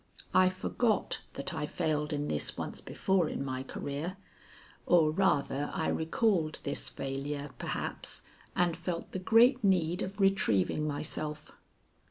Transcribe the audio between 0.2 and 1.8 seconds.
I forgot that I